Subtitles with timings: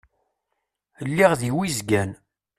[1.09, 2.11] Lliɣ di Wizgan.